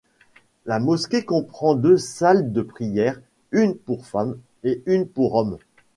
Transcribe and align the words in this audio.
La 0.65 0.79
mosquée 0.79 1.23
comprend 1.25 1.75
deux 1.75 1.95
salles 1.99 2.51
de 2.51 2.63
prières, 2.63 3.21
une 3.51 3.75
pour 3.77 4.07
femmes 4.07 4.39
et 4.63 4.81
une 4.87 5.07
pour 5.07 5.35
hommes. 5.35 5.59